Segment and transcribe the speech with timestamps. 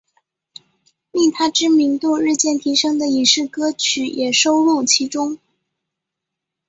[1.11, 5.37] 令她知名度日渐提升的影视歌曲也收录其中。